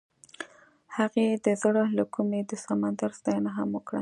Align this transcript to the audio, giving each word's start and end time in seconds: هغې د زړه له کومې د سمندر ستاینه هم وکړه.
هغې 0.95 1.27
د 1.45 1.47
زړه 1.61 1.83
له 1.97 2.03
کومې 2.15 2.41
د 2.49 2.51
سمندر 2.65 3.09
ستاینه 3.19 3.51
هم 3.57 3.69
وکړه. 3.77 3.99